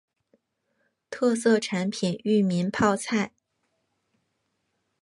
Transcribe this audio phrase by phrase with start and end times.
[1.11, 3.33] 特色产品裕民泡菜。